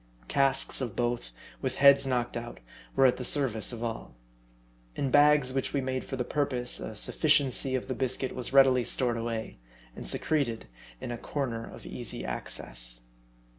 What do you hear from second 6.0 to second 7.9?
for the purpose, a sufficiency of